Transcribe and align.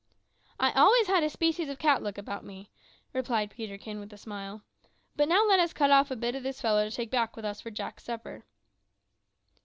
"I 0.59 0.71
always 0.71 1.05
had 1.05 1.21
a 1.21 1.29
species 1.29 1.69
of 1.69 1.77
cat 1.77 2.01
luck 2.01 2.17
about 2.17 2.43
me," 2.43 2.71
replied 3.13 3.51
Peterkin, 3.51 3.99
with 3.99 4.11
a 4.11 4.17
smile. 4.17 4.63
"But 5.15 5.27
now 5.29 5.45
let 5.45 5.59
us 5.59 5.73
cut 5.73 5.91
off 5.91 6.09
a 6.09 6.15
bit 6.15 6.33
o' 6.35 6.39
this 6.39 6.59
fellow 6.59 6.89
to 6.89 6.95
take 6.95 7.11
back 7.11 7.35
with 7.35 7.45
us 7.45 7.61
for 7.61 7.69
Jack's 7.69 8.05
supper." 8.05 8.43